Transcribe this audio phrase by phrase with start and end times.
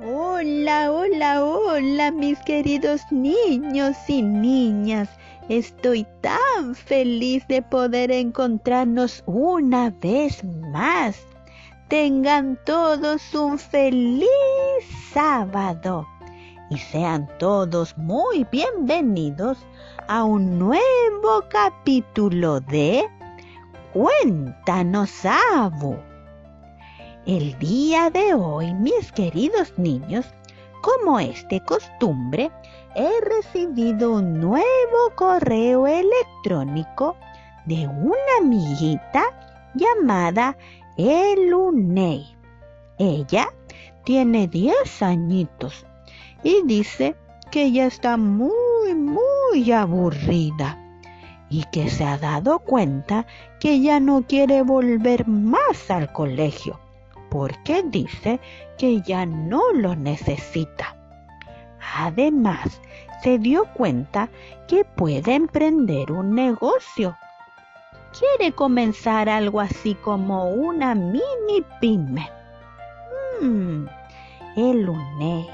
[0.00, 5.08] Hola, hola, hola, mis queridos niños y niñas.
[5.48, 10.42] Estoy tan feliz de poder encontrarnos una vez
[10.72, 11.24] más.
[11.86, 14.26] Tengan todos un feliz
[15.12, 16.04] sábado
[16.70, 19.58] y sean todos muy bienvenidos
[20.08, 23.08] a un nuevo capítulo de
[23.92, 25.96] Cuéntanos, Abu.
[27.26, 30.26] El día de hoy, mis queridos niños,
[30.82, 32.50] como es de costumbre,
[32.94, 37.16] he recibido un nuevo correo electrónico
[37.64, 39.24] de una amiguita
[39.72, 40.58] llamada
[40.98, 42.36] Elunei.
[42.98, 43.48] Ella
[44.04, 45.86] tiene 10 añitos
[46.42, 47.16] y dice
[47.50, 50.78] que ya está muy, muy aburrida
[51.48, 53.26] y que se ha dado cuenta
[53.60, 56.83] que ya no quiere volver más al colegio
[57.34, 58.38] porque dice
[58.78, 60.94] que ya no lo necesita.
[61.96, 62.80] Además,
[63.24, 64.28] se dio cuenta
[64.68, 67.16] que puede emprender un negocio.
[68.16, 72.30] Quiere comenzar algo así como una mini pyme.
[73.40, 73.86] Mmm,
[74.54, 75.48] el UNEI.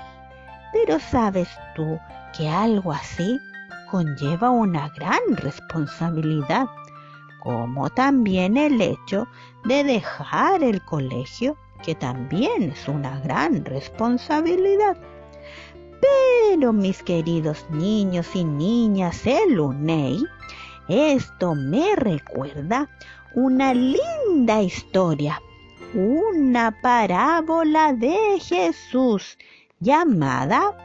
[0.75, 1.98] Pero sabes tú
[2.37, 3.41] que algo así
[3.91, 6.67] conlleva una gran responsabilidad,
[7.42, 9.27] como también el hecho
[9.65, 14.97] de dejar el colegio, que también es una gran responsabilidad.
[16.00, 20.25] Pero mis queridos niños y niñas, el UNEI,
[20.89, 22.89] esto me recuerda
[23.34, 25.41] una linda historia,
[25.95, 29.39] una parábola de Jesús
[29.78, 30.77] llamada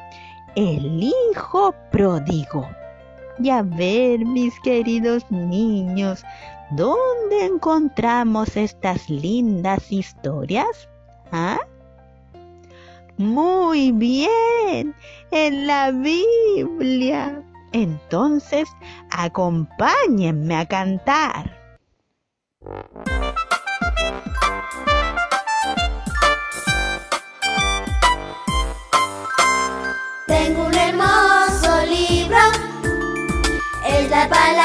[0.55, 2.67] El Hijo Pródigo.
[3.39, 6.23] Y a ver, mis queridos niños,
[6.75, 10.89] ¿dónde encontramos estas lindas historias?
[11.31, 11.59] ¿Ah?
[13.17, 14.93] Muy bien,
[15.31, 17.41] en la Biblia.
[17.71, 18.67] Entonces,
[19.09, 21.57] acompáñenme a cantar.
[30.27, 32.37] Tengo un hermoso libro,
[33.87, 34.64] es la palabra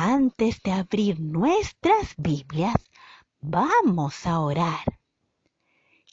[0.00, 2.76] Antes de abrir nuestras Biblias,
[3.40, 5.00] vamos a orar.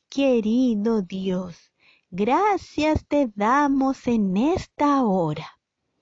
[0.09, 1.71] Querido Dios,
[2.09, 5.59] gracias te damos en esta hora.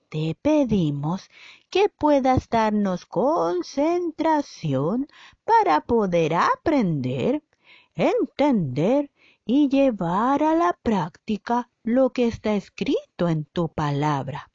[0.08, 1.28] Te pedimos
[1.68, 5.06] que puedas darnos concentración
[5.44, 7.42] para poder aprender,
[7.94, 9.10] entender
[9.44, 14.53] y llevar a la práctica lo que está escrito en tu palabra.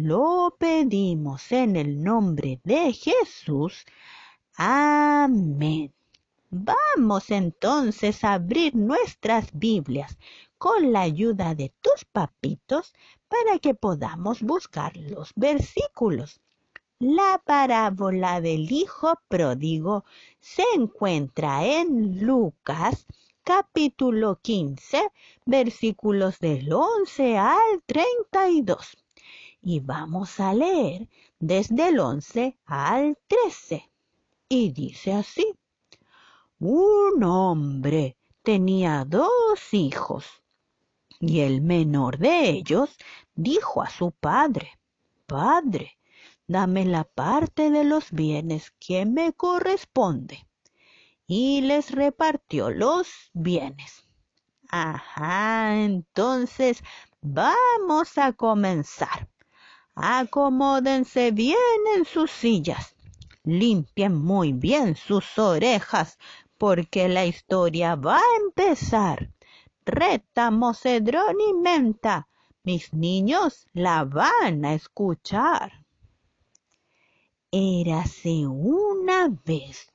[0.00, 3.84] Lo pedimos en el nombre de Jesús.
[4.54, 5.92] Amén.
[6.50, 10.16] Vamos entonces a abrir nuestras Biblias
[10.56, 12.94] con la ayuda de tus papitos
[13.26, 16.40] para que podamos buscar los versículos.
[17.00, 20.04] La parábola del Hijo Pródigo
[20.38, 23.04] se encuentra en Lucas
[23.42, 25.10] capítulo 15,
[25.44, 28.96] versículos del 11 al 32.
[29.62, 31.08] Y vamos a leer
[31.38, 33.90] desde el 11 al 13.
[34.48, 35.54] Y dice así,
[36.58, 40.24] un hombre tenía dos hijos
[41.20, 42.96] y el menor de ellos
[43.34, 44.78] dijo a su padre,
[45.26, 45.98] Padre,
[46.46, 50.46] dame la parte de los bienes que me corresponde.
[51.26, 54.08] Y les repartió los bienes.
[54.70, 56.82] Ajá, entonces
[57.20, 59.28] vamos a comenzar.
[60.00, 61.58] Acomódense bien
[61.96, 62.94] en sus sillas.
[63.42, 66.18] Limpien muy bien sus orejas
[66.56, 69.32] porque la historia va a empezar.
[69.84, 72.28] Rétamo, cedrón y menta,
[72.62, 75.84] mis niños la van a escuchar.
[77.50, 79.90] Érase una vez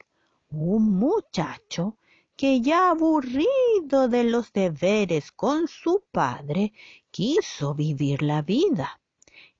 [0.49, 1.95] un muchacho
[2.35, 6.73] que ya aburrido de los deberes con su padre
[7.09, 8.99] quiso vivir la vida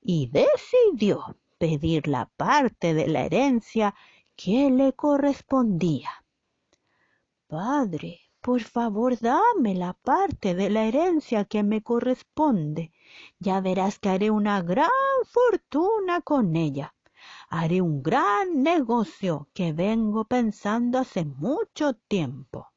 [0.04, 3.94] y decidió pedir la parte de la herencia
[4.36, 6.10] que le correspondía.
[7.48, 12.92] Padre, por favor dame la parte de la herencia que me corresponde.
[13.38, 14.90] Ya verás que haré una gran
[15.24, 16.94] fortuna con ella.
[17.48, 22.68] Haré un gran negocio que vengo pensando hace mucho tiempo.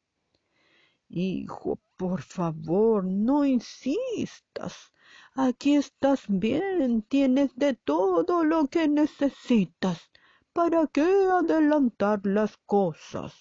[1.10, 4.94] Hijo, por favor, no insistas.
[5.40, 10.10] Aquí estás bien, tienes de todo lo que necesitas.
[10.52, 13.36] ¿Para qué adelantar las cosas?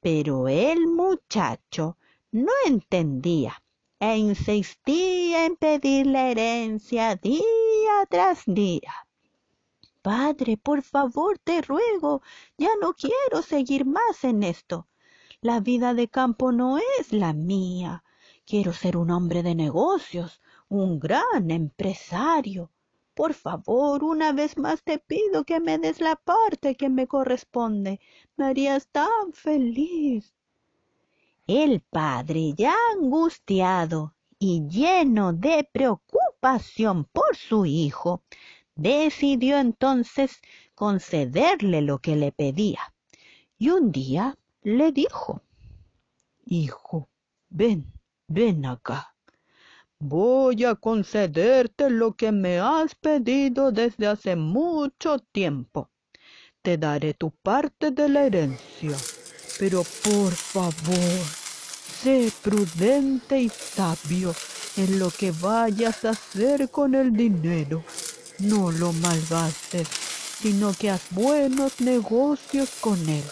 [0.00, 1.98] Pero el muchacho
[2.30, 3.60] no entendía
[3.98, 8.94] e insistía en pedir la herencia día tras día.
[10.02, 12.22] Padre, por favor, te ruego,
[12.56, 14.86] ya no quiero seguir más en esto.
[15.40, 18.04] La vida de campo no es la mía.
[18.44, 22.70] Quiero ser un hombre de negocios, un gran empresario.
[23.14, 28.00] Por favor, una vez más te pido que me des la parte que me corresponde.
[28.36, 30.34] Me harías tan feliz.
[31.46, 38.22] El padre, ya angustiado y lleno de preocupación por su hijo,
[38.74, 40.40] decidió entonces
[40.74, 42.92] concederle lo que le pedía.
[43.58, 45.42] Y un día le dijo,
[46.44, 47.08] Hijo,
[47.48, 47.92] ven,
[48.28, 49.15] ven acá.
[49.98, 55.90] Voy a concederte lo que me has pedido desde hace mucho tiempo.
[56.60, 58.94] Te daré tu parte de la herencia,
[59.58, 61.24] pero por favor,
[62.02, 64.34] sé prudente y sabio
[64.76, 67.82] en lo que vayas a hacer con el dinero.
[68.40, 73.24] No lo malgastes, sino que haz buenos negocios con él.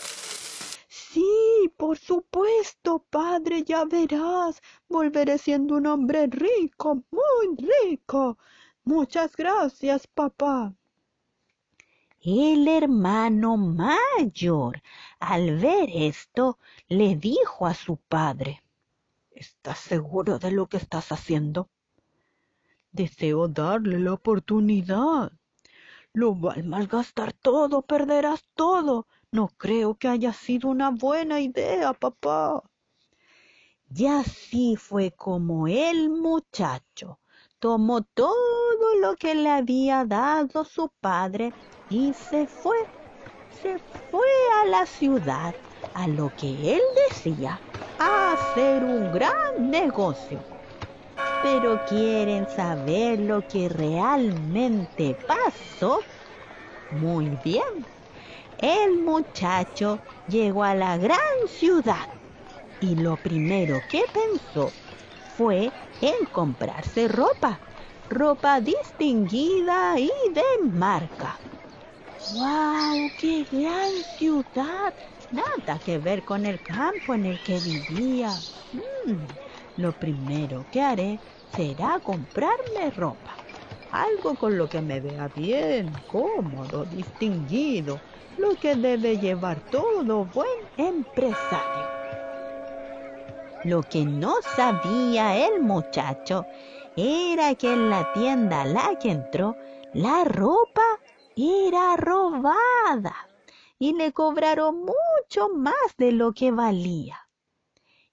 [0.88, 4.61] Sí, por supuesto, padre, ya verás.
[4.89, 8.39] Volveré siendo un hombre rico, muy rico.
[8.85, 10.75] Muchas gracias, papá.
[12.21, 14.83] El hermano mayor,
[15.21, 16.59] al ver esto,
[16.89, 18.63] le dijo a su padre,
[19.35, 21.69] ¿Estás seguro de lo que estás haciendo?
[22.93, 25.33] Deseo darle la oportunidad.
[26.13, 29.09] Lo va a malgastar todo, perderás todo.
[29.33, 32.63] No creo que haya sido una buena idea, papá.
[33.96, 37.20] Y así fue como el muchacho
[37.64, 41.54] tomó todo lo que le había dado su padre
[41.88, 42.76] y se fue.
[43.49, 43.78] Se
[44.11, 44.28] fue
[44.62, 45.54] a la ciudad,
[45.95, 47.62] a lo que él decía,
[47.99, 50.45] a hacer un gran negocio.
[51.42, 56.00] Pero quieren saber lo que realmente pasó.
[56.90, 57.87] Muy bien
[58.59, 62.09] el muchacho llegó a la gran ciudad
[62.85, 64.76] y lo primero que pensó
[65.23, 67.62] fue en comprarse ropa,
[68.11, 71.41] ropa distinguida y de marca.
[72.26, 73.14] ¡Wow!
[73.17, 74.95] ¡Qué gran ciudad!
[75.31, 78.47] Nada que ver con el campo en el que vivía.
[78.73, 79.25] Mm,
[79.76, 83.41] lo primero que haré será comprarme ropa.
[83.91, 88.03] Algo con lo que me vea bien, cómodo, distinguido
[88.37, 91.94] lo que debe llevar todo buen empresario.
[93.64, 96.47] Lo que no sabía el muchacho
[96.97, 99.56] era que en la tienda a la que entró,
[99.92, 100.85] la ropa
[101.37, 103.14] era robada
[103.78, 107.28] y le cobraron mucho más de lo que valía.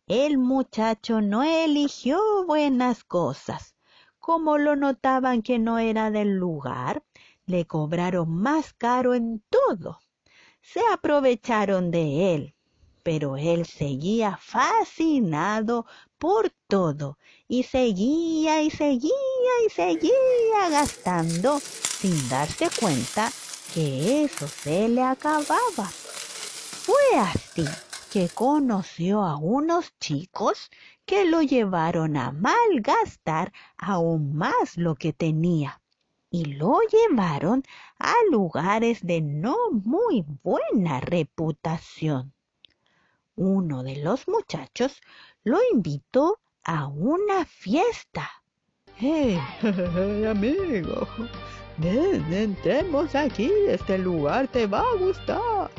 [0.08, 3.76] El muchacho no eligió buenas cosas.
[4.20, 7.04] Como lo notaban que no era del lugar,
[7.46, 10.00] le cobraron más caro en todo
[10.62, 12.56] se aprovecharon de él,
[13.04, 15.86] pero él seguía fascinado
[16.18, 17.18] por todo
[17.48, 19.12] y seguía y seguía
[19.66, 23.32] y seguía gastando sin darse cuenta
[23.74, 25.86] que eso se le acababa.
[25.86, 27.66] Fue así
[28.12, 30.70] que conoció a unos chicos
[31.06, 35.82] que lo llevaron a malgastar aún más lo que tenía
[36.30, 37.64] y lo llevaron
[38.00, 42.34] a lugares de no muy buena reputación.
[43.44, 45.02] Uno de los muchachos
[45.44, 48.30] lo invitó a una fiesta.
[48.98, 49.42] ¡Hey,
[50.30, 51.08] amigo!
[51.78, 55.72] Ven, entremos aquí, este lugar te va a gustar.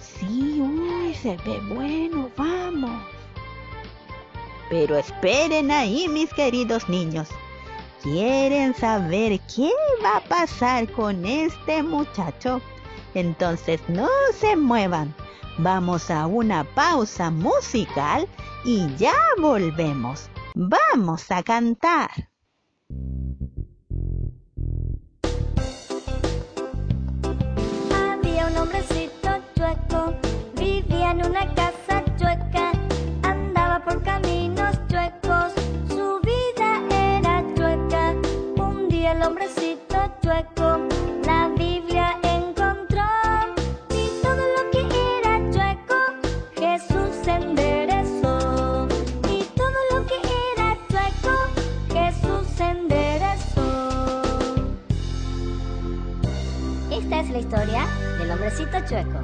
[0.00, 3.00] Sí, uy, se ve bueno, vamos.
[4.68, 7.28] Pero esperen ahí, mis queridos niños.
[8.02, 9.70] ¿Quieren saber qué
[10.02, 12.60] va a pasar con este muchacho?
[13.14, 14.08] Entonces no
[14.40, 15.14] se muevan.
[15.58, 18.28] Vamos a una pausa musical
[18.62, 20.28] y ya volvemos.
[20.54, 22.10] Vamos a cantar.
[27.94, 30.14] Había un hombrecito chueco,
[30.56, 32.72] vivía en una casa chueca,
[33.22, 35.54] andaba por caminos chuecos,
[35.88, 38.14] su vida era chueca.
[38.62, 40.75] Un día el hombrecito chueco
[57.46, 57.86] historia
[58.18, 59.20] del hombrecito chueco.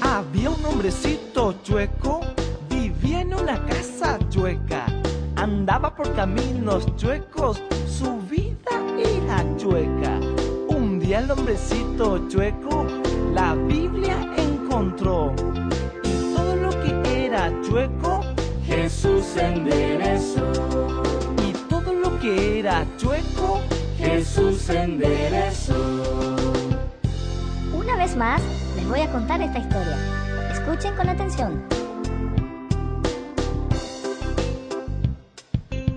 [0.00, 2.20] Había un hombrecito chueco,
[2.70, 4.86] vivía en una casa chueca,
[5.36, 10.18] andaba por caminos chuecos, su vida era chueca.
[10.68, 12.86] Un día el hombrecito chueco
[13.34, 15.34] la Biblia encontró
[16.02, 18.22] y todo lo que era chueco
[18.64, 20.50] Jesús enderezó.
[21.46, 22.86] Y todo lo que era
[23.98, 25.74] Jesús enderezó.
[27.74, 28.42] Una vez más,
[28.76, 29.96] les voy a contar esta historia.
[30.52, 31.62] Escuchen con atención.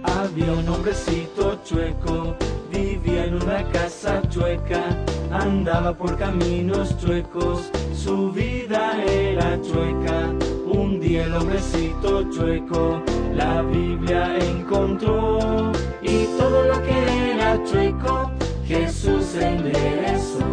[0.04, 2.36] Había un hombrecito chueco,
[2.72, 4.84] vivía en una casa chueca,
[5.32, 10.53] andaba por caminos chuecos, su vida era chueca.
[10.84, 13.02] Un día el hombrecito chueco
[13.34, 15.72] la Biblia encontró
[16.02, 18.30] y todo lo que era chueco
[18.68, 20.46] Jesús enderezó.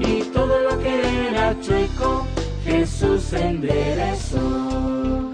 [0.00, 2.26] Y todo lo que era chueco
[2.64, 4.40] Jesús enderezó.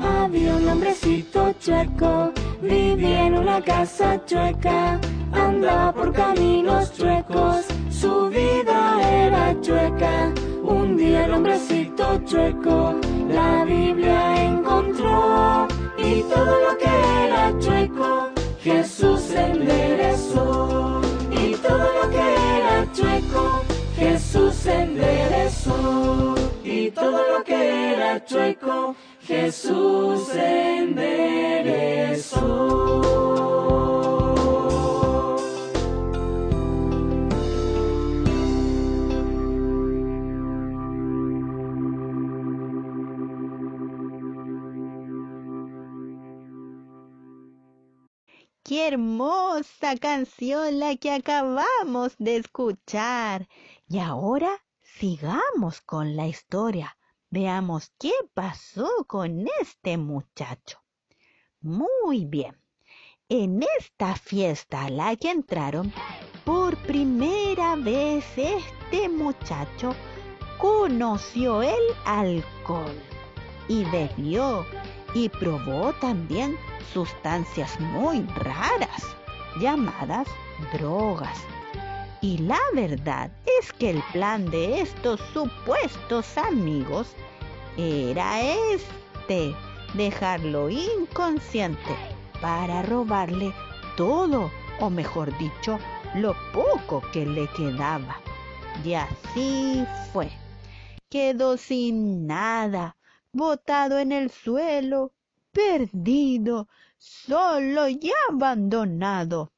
[0.02, 5.00] Había un hombrecito chueco, vivía en una casa chueca,
[5.32, 10.34] andaba por caminos chuecos, su vida era chueca.
[10.62, 13.00] Un día el hombrecito chueco
[13.32, 18.30] la Biblia encontró y todo lo que era chueco
[18.62, 21.00] Jesús enderezó.
[21.30, 23.62] Y todo lo que era chueco
[23.96, 26.34] Jesús enderezó.
[26.64, 28.94] Y todo lo que era chueco
[29.26, 31.52] Jesús enderezó.
[48.84, 53.48] Hermosa canción la que acabamos de escuchar.
[53.88, 56.96] Y ahora sigamos con la historia.
[57.30, 60.80] Veamos qué pasó con este muchacho.
[61.60, 62.60] Muy bien.
[63.28, 65.92] En esta fiesta a la que entraron,
[66.44, 69.94] por primera vez este muchacho
[70.58, 73.00] conoció el alcohol
[73.68, 74.66] y bebió
[75.14, 76.56] y probó también
[76.92, 79.16] sustancias muy raras
[79.60, 80.26] llamadas
[80.72, 81.38] drogas.
[82.20, 87.14] Y la verdad es que el plan de estos supuestos amigos
[87.76, 88.40] era
[88.72, 89.54] este,
[89.94, 91.96] dejarlo inconsciente
[92.40, 93.52] para robarle
[93.96, 95.78] todo, o mejor dicho,
[96.14, 98.18] lo poco que le quedaba.
[98.84, 100.30] Y así fue.
[101.10, 102.96] Quedó sin nada,
[103.32, 105.12] botado en el suelo,
[105.52, 109.52] perdido, solo y abandonado.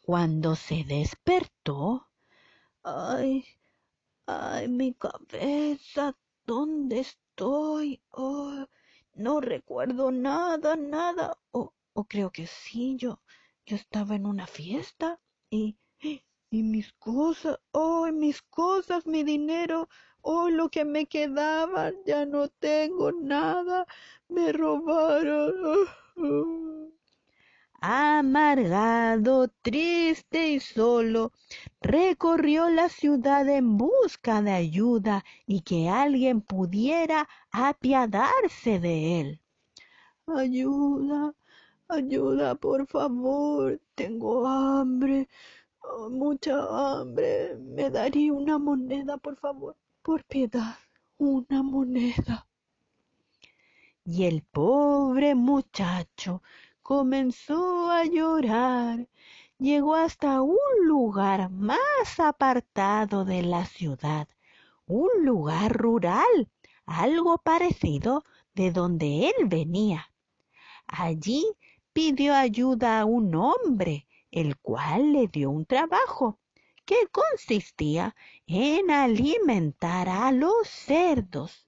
[0.00, 2.08] Cuando se despertó,
[2.84, 3.44] ay,
[4.26, 6.16] ay, mi cabeza,
[6.46, 8.00] ¿dónde estoy?
[8.10, 8.66] Oh,
[9.14, 11.36] no recuerdo nada, nada.
[11.50, 13.20] O, o creo que sí, yo,
[13.66, 15.76] yo estaba en una fiesta y,
[16.50, 19.88] y mis cosas, oh, mis cosas, mi dinero,
[20.28, 23.86] oh, lo que me quedaba, ya no tengo nada,
[24.28, 25.46] me robaron.
[27.80, 31.30] Amargado, triste y solo,
[31.80, 39.40] recorrió la ciudad en busca de ayuda y que alguien pudiera apiadarse de él.
[40.26, 41.34] Ayuda,
[41.88, 43.80] ayuda, por favor.
[43.94, 45.28] Tengo hambre,
[45.82, 47.56] oh, mucha hambre.
[47.56, 49.76] ¿Me daría una moneda, por favor?
[50.06, 50.76] Por piedad,
[51.18, 52.46] una moneda.
[54.04, 56.44] Y el pobre muchacho
[56.80, 59.08] comenzó a llorar.
[59.58, 64.28] Llegó hasta un lugar más apartado de la ciudad,
[64.86, 66.52] un lugar rural,
[66.84, 68.22] algo parecido
[68.54, 70.12] de donde él venía.
[70.86, 71.44] Allí
[71.92, 76.38] pidió ayuda a un hombre, el cual le dio un trabajo
[76.86, 78.14] que consistía
[78.46, 81.66] en alimentar a los cerdos.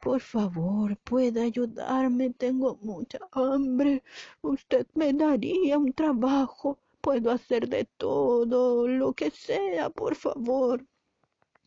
[0.00, 2.30] Por favor, puede ayudarme.
[2.30, 4.02] Tengo mucha hambre.
[4.42, 6.78] Usted me daría un trabajo.
[7.00, 10.86] Puedo hacer de todo, lo que sea, por favor.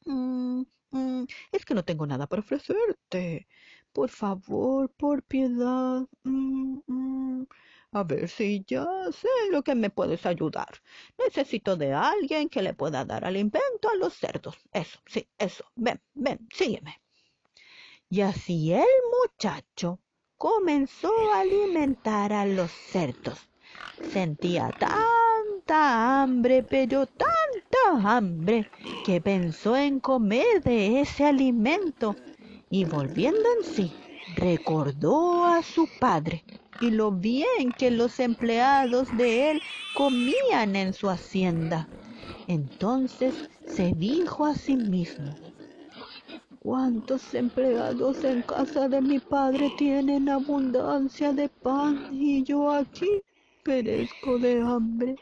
[0.06, 3.48] Mm, mm, es que no tengo nada para ofrecerte.
[3.92, 6.08] Por favor, por piedad.
[6.24, 7.44] Mm,
[7.92, 10.82] a ver si ya sé lo que me puedes ayudar.
[11.18, 14.58] Necesito de alguien que le pueda dar alimento a los cerdos.
[14.72, 15.66] Eso, sí, eso.
[15.76, 17.02] Ven, ven, sígueme.
[18.10, 18.86] Y así el
[19.22, 20.00] muchacho
[20.38, 23.50] comenzó a alimentar a los cerdos.
[24.12, 28.70] Sentía tanta hambre, pero tanta hambre,
[29.06, 32.16] que pensó en comer de ese alimento
[32.70, 33.94] y volviendo en sí,
[34.36, 36.44] recordó a su padre
[36.82, 39.62] y lo bien que los empleados de él
[39.96, 41.88] comían en su hacienda.
[42.48, 45.36] Entonces se dijo a sí mismo,
[46.60, 53.22] ¿Cuántos empleados en casa de mi padre tienen abundancia de pan y yo aquí
[53.64, 55.16] perezco de hambre?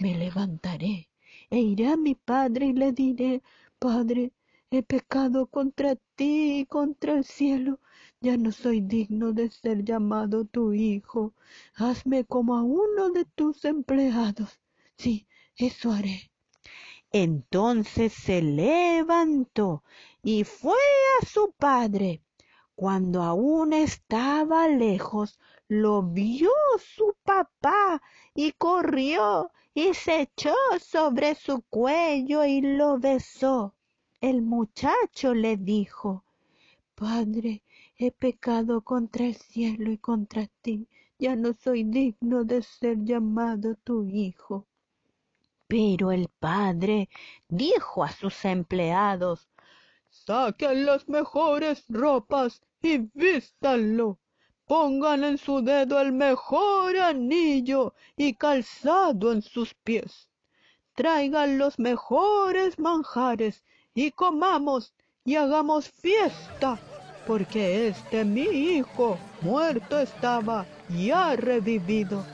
[0.00, 1.08] Me levantaré
[1.50, 3.42] e iré a mi padre y le diré,
[3.78, 4.32] Padre,
[4.70, 7.78] he pecado contra ti y contra el cielo.
[8.22, 11.32] Ya no soy digno de ser llamado tu hijo.
[11.74, 14.60] Hazme como a uno de tus empleados.
[14.98, 16.30] Sí, eso haré.
[17.12, 19.82] Entonces se levantó
[20.22, 20.76] y fue
[21.22, 22.20] a su padre.
[22.74, 28.02] Cuando aún estaba lejos, lo vio su papá
[28.34, 33.74] y corrió y se echó sobre su cuello y lo besó.
[34.20, 36.24] El muchacho le dijo,
[36.94, 37.62] Padre,
[38.02, 43.74] he pecado contra el cielo y contra ti, ya no soy digno de ser llamado
[43.84, 44.66] tu hijo.
[45.68, 47.10] Pero el padre
[47.46, 49.48] dijo a sus empleados,
[50.08, 54.18] Saquen las mejores ropas y vístanlo.
[54.64, 60.30] Pongan en su dedo el mejor anillo y calzado en sus pies.
[60.94, 66.80] Traigan los mejores manjares y comamos y hagamos fiesta,
[67.26, 72.24] porque este mi hijo muerto estaba y ha revivido,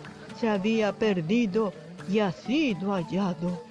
[0.41, 1.73] se había perdido
[2.09, 3.63] y ha sido hallado.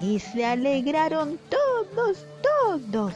[0.00, 3.12] Y se alegraron todos todos.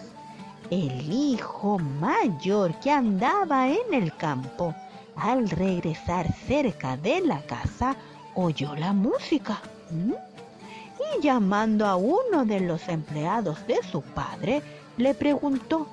[0.70, 4.74] El hijo mayor que andaba en el campo,
[5.16, 7.96] al regresar cerca de la casa,
[8.34, 9.60] oyó la música.
[9.92, 14.62] Y llamando a uno de los empleados de su padre,
[14.96, 15.86] le preguntó,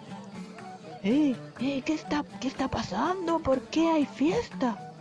[1.04, 3.40] eh, eh, ¿qué, está, ¿qué está pasando?
[3.40, 4.94] ¿Por qué hay fiesta?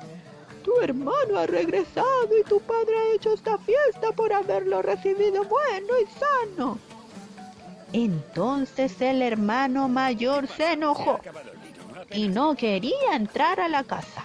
[0.64, 5.94] Tu hermano ha regresado y tu padre ha hecho esta fiesta por haberlo recibido bueno
[6.02, 6.78] y sano.
[7.92, 11.20] Entonces el hermano mayor se enojó
[12.10, 14.24] y no quería entrar a la casa.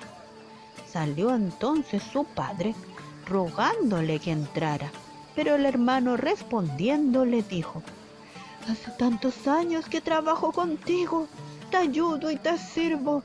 [0.88, 2.76] Salió entonces su padre
[3.26, 4.92] rogándole que entrara,
[5.36, 7.82] pero el hermano respondiendo le dijo,
[8.70, 11.28] Hace tantos años que trabajo contigo,
[11.69, 13.23] te ayudo y te sirvo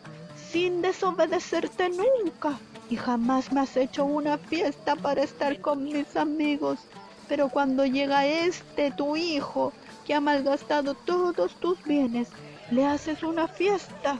[0.50, 2.58] sin desobedecerte nunca
[2.90, 6.80] y jamás me has hecho una fiesta para estar con mis amigos.
[7.28, 9.72] Pero cuando llega este tu hijo,
[10.04, 12.30] que ha malgastado todos tus bienes,
[12.72, 14.18] le haces una fiesta.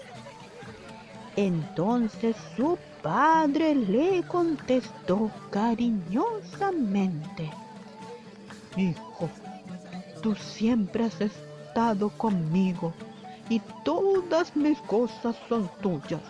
[1.34, 7.50] Entonces su padre le contestó cariñosamente,
[8.76, 9.28] Hijo,
[10.22, 12.94] tú siempre has estado conmigo
[13.50, 16.22] y todas mis cosas son tuyas,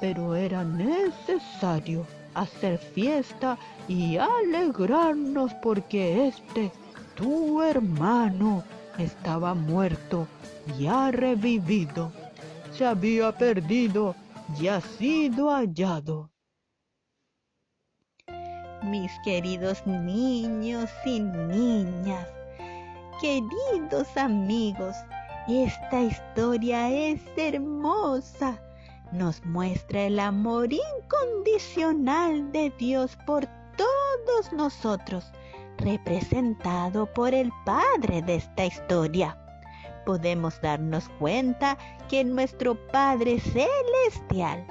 [0.00, 6.70] pero era necesario hacer fiesta y alegrarnos porque este,
[7.16, 8.62] tu hermano,
[8.98, 10.28] estaba muerto
[10.78, 12.12] y ha revivido.
[12.72, 14.14] Se había perdido
[14.60, 16.32] y ha sido hallado.
[18.82, 22.26] mis queridos niños y niñas,
[23.20, 24.96] queridos amigos,
[25.48, 28.60] esta historia es hermosa.
[29.10, 35.32] Nos muestra el amor incondicional de Dios por todos nosotros,
[35.78, 39.36] representado por el Padre de esta historia.
[40.06, 41.76] Podemos darnos cuenta
[42.08, 44.64] que nuestro Padre Celestial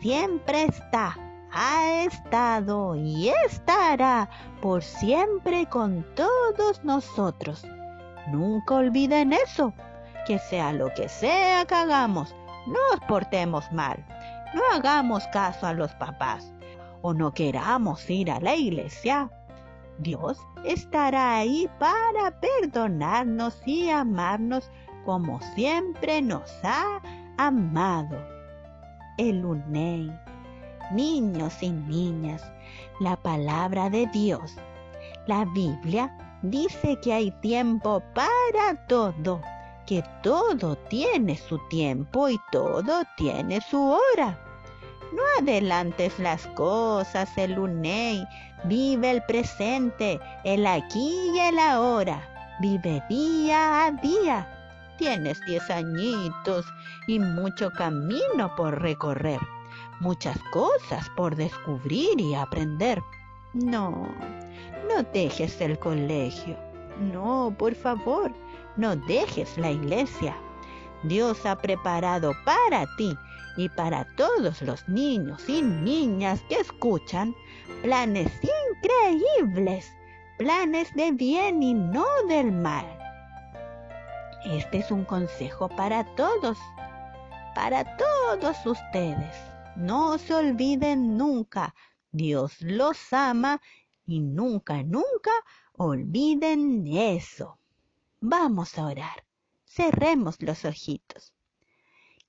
[0.00, 1.16] siempre está,
[1.52, 4.28] ha estado y estará
[4.60, 7.66] por siempre con todos nosotros.
[8.30, 9.72] Nunca olviden eso
[10.28, 12.36] que sea lo que sea que hagamos,
[12.66, 14.04] no nos portemos mal,
[14.52, 16.52] no hagamos caso a los papás
[17.00, 19.30] o no queramos ir a la iglesia.
[20.00, 24.70] Dios estará ahí para perdonarnos y amarnos
[25.06, 27.00] como siempre nos ha
[27.38, 28.18] amado.
[29.16, 30.12] El UNEI,
[30.92, 32.44] niños y niñas,
[33.00, 34.56] la palabra de Dios.
[35.26, 39.40] La Biblia dice que hay tiempo para todo
[39.88, 44.38] que todo tiene su tiempo y todo tiene su hora.
[45.14, 48.22] No adelantes las cosas, el unei,
[48.64, 52.20] vive el presente, el aquí y el ahora,
[52.60, 54.94] vive día a día.
[54.98, 56.66] Tienes diez añitos
[57.06, 59.40] y mucho camino por recorrer,
[60.00, 63.02] muchas cosas por descubrir y aprender.
[63.54, 64.06] No,
[64.86, 66.58] no dejes el colegio.
[67.00, 68.34] No, por favor,
[68.78, 70.34] no dejes la iglesia.
[71.02, 73.14] Dios ha preparado para ti
[73.56, 77.34] y para todos los niños y niñas que escuchan
[77.82, 78.30] planes
[78.80, 79.92] increíbles,
[80.38, 82.86] planes de bien y no del mal.
[84.44, 86.56] Este es un consejo para todos,
[87.56, 89.36] para todos ustedes.
[89.74, 91.74] No se olviden nunca,
[92.12, 93.60] Dios los ama
[94.06, 95.32] y nunca, nunca
[95.72, 97.58] olviden eso.
[98.20, 99.24] Vamos a orar.
[99.64, 101.32] Cerremos los ojitos.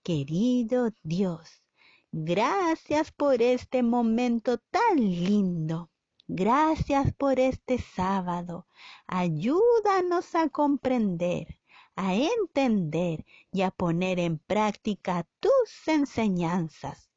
[0.03, 1.63] Querido Dios,
[2.11, 5.89] gracias por este momento tan lindo.
[6.27, 8.67] Gracias por este sábado.
[9.07, 11.59] Ayúdanos a comprender,
[11.95, 17.09] a entender y a poner en práctica tus enseñanzas.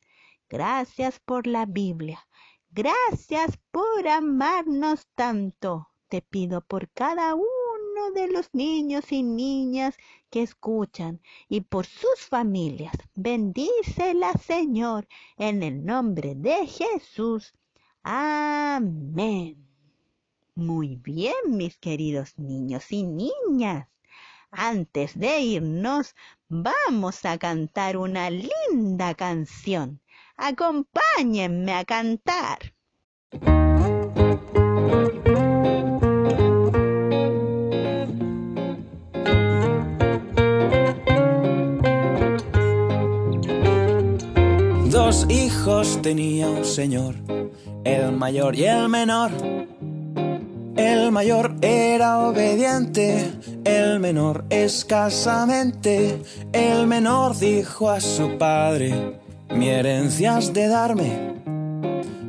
[0.48, 2.26] Gracias por la Biblia.
[2.70, 5.88] Gracias por amarnos tanto.
[6.08, 7.61] Te pido por cada uno
[8.10, 9.96] de los niños y niñas
[10.30, 12.94] que escuchan y por sus familias.
[13.14, 17.54] Bendícela, Señor, en el nombre de Jesús.
[18.02, 19.56] Amén.
[20.54, 23.88] Muy bien, mis queridos niños y niñas.
[24.50, 26.14] Antes de irnos,
[26.48, 30.00] vamos a cantar una linda canción.
[30.36, 32.74] Acompáñenme a cantar.
[45.28, 47.14] Hijos tenía un señor,
[47.84, 49.30] el mayor y el menor.
[50.76, 53.30] El mayor era obediente,
[53.64, 56.22] el menor escasamente.
[56.52, 59.20] El menor dijo a su padre,
[59.50, 61.34] mi herencia has de darme.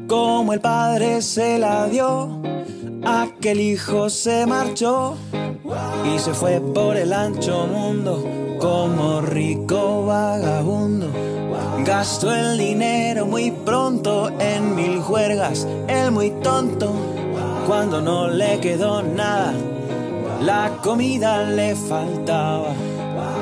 [0.07, 2.41] Como el padre se la dio,
[3.05, 5.15] aquel hijo se marchó
[6.13, 8.23] y se fue por el ancho mundo
[8.59, 11.32] como rico vagabundo.
[11.85, 16.93] Gastó el dinero muy pronto en mil juergas, el muy tonto,
[17.67, 19.53] cuando no le quedó nada,
[20.39, 22.69] la comida le faltaba.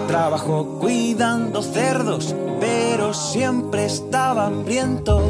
[0.08, 5.22] Trabajó cuidando cerdos, pero siempre estaba hambriento.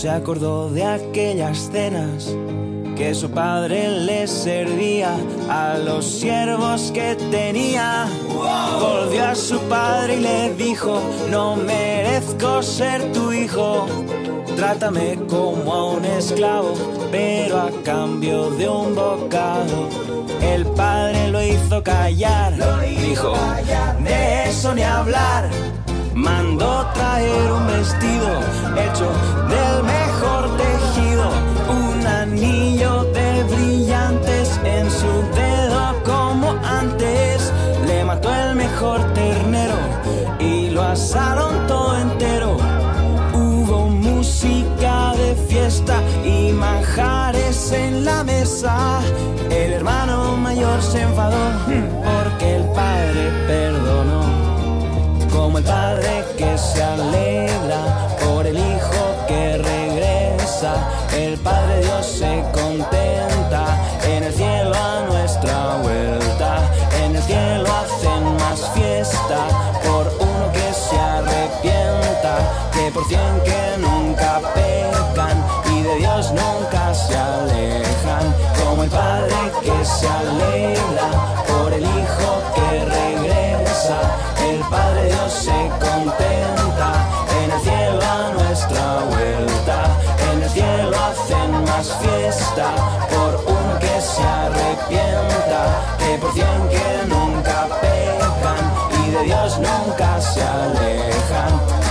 [0.00, 2.34] Se acordó de aquellas cenas
[2.96, 5.14] que su padre le servía
[5.50, 8.06] a los siervos que tenía.
[8.80, 13.86] Volvió a su padre y le dijo, no merezco ser tu hijo.
[14.56, 16.72] Trátame como a un esclavo,
[17.10, 19.86] pero a cambio de un bocado.
[20.40, 22.54] El padre lo hizo callar,
[22.88, 23.34] dijo,
[24.02, 25.50] de eso ni hablar
[26.20, 28.28] mandó traer un vestido
[28.84, 29.08] hecho
[29.48, 31.30] del mejor tejido,
[31.68, 37.52] un anillo de brillantes en su dedo como antes.
[37.86, 39.78] Le mató el mejor ternero
[40.38, 42.56] y lo asaron todo entero.
[43.32, 49.00] Hubo música de fiesta y manjares en la mesa.
[49.50, 51.42] El hermano mayor se enfadó
[52.04, 54.19] porque el padre perdonó.
[55.32, 60.74] Como el padre que se alegra por el hijo que regresa,
[61.16, 63.64] el Padre Dios se contenta
[64.04, 66.58] en el cielo a nuestra vuelta.
[67.04, 69.46] En el cielo hacen más fiesta
[69.84, 72.38] por uno que se arrepienta,
[72.72, 78.34] que por cien que nunca pecan y de Dios nunca se alejan.
[78.64, 81.49] Como el Padre que se alegra
[85.80, 86.92] contenta
[87.42, 89.76] en el cielo a nuestra vuelta.
[90.32, 92.66] En el cielo hacen más fiesta
[93.10, 95.62] por uno que se arrepienta,
[95.98, 98.62] que por cien que nunca pecan
[99.04, 101.89] y de Dios nunca se alejan.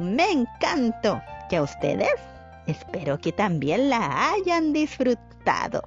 [0.00, 1.20] Me encantó.
[1.50, 2.14] ¿Y a ustedes?
[2.66, 5.82] Espero que también la hayan disfrutado.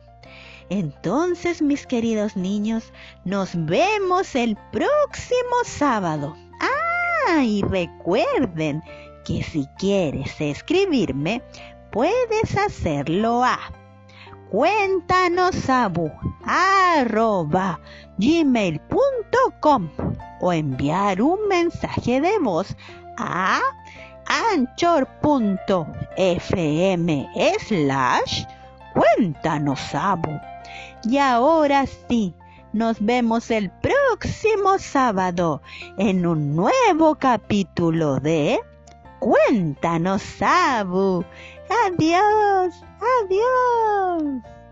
[0.70, 2.94] Entonces, mis queridos niños,
[3.26, 6.36] nos vemos el próximo sábado.
[6.62, 8.84] Ah, y recuerden
[9.26, 11.42] que si quieres escribirme,
[11.92, 13.60] puedes hacerlo a
[14.52, 15.56] cuéntanos
[20.40, 22.76] o enviar un mensaje de voz
[23.18, 23.62] a
[24.26, 25.08] anchor.fm
[27.60, 28.46] slash
[28.94, 30.40] cuéntanos abu.
[31.04, 32.34] Y ahora sí,
[32.74, 35.62] nos vemos el próximo sábado
[35.98, 38.60] en un nuevo capítulo de
[39.20, 41.24] Cuéntanos Abu.
[41.86, 42.84] Adiós,
[43.22, 44.63] adiós.